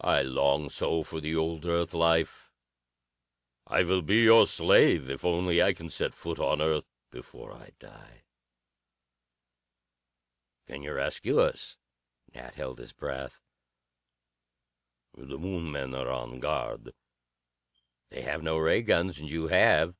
I 0.00 0.22
long 0.22 0.70
so 0.70 1.04
for 1.04 1.20
the 1.20 1.36
old 1.36 1.64
Earth 1.64 1.94
life. 1.94 2.50
I 3.68 3.84
will 3.84 4.02
be 4.02 4.24
your 4.24 4.44
slave, 4.48 5.08
if 5.08 5.24
only 5.24 5.62
I 5.62 5.72
can 5.72 5.88
set 5.88 6.12
foot 6.12 6.40
on 6.40 6.60
Earth 6.60 6.88
before 7.12 7.52
I 7.52 7.70
die." 7.78 8.24
"Can 10.66 10.82
you 10.82 10.94
rescue 10.94 11.38
us?" 11.38 11.78
Nat 12.34 12.56
held 12.56 12.80
his 12.80 12.92
breath. 12.92 13.40
"The 15.16 15.38
Moon 15.38 15.70
men 15.70 15.94
are 15.94 16.10
on 16.10 16.40
guard." 16.40 16.92
"They 18.10 18.22
have 18.22 18.42
no 18.42 18.58
ray 18.58 18.82
guns 18.82 19.20
and 19.20 19.30
you 19.30 19.46
have." 19.46 19.94